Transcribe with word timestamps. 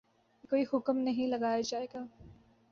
کہ 0.33 0.47
کوئی 0.49 0.63
حکم 0.73 0.97
نہیں 0.99 1.27
لگایا 1.27 1.61
جائے 1.61 1.87
گا 1.93 2.03